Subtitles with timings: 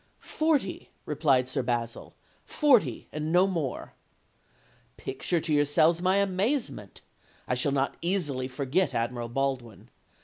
[0.17, 3.93] 'Forty,' replied Sir Basil, 'forty, and no more.'
[4.97, 7.01] Picture to yourselves my amazement:
[7.47, 9.91] I shall not easily forget Admiral Baldwin.